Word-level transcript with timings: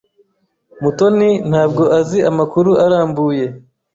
Mutoni 0.81 1.29
ntabwo 1.49 1.83
azi 1.99 2.19
amakuru 2.29 2.71
arambuye. 2.85 3.45